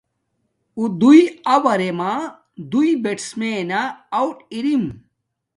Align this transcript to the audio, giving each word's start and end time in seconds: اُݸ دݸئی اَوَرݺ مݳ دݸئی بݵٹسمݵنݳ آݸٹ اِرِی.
اُݸ 0.77 0.85
دݸئی 0.99 1.21
اَوَرݺ 1.53 1.89
مݳ 1.99 2.11
دݸئی 2.71 2.91
بݵٹسمݵنݳ 3.03 3.81
آݸٹ 4.19 4.37
اِرِی. 4.53 4.75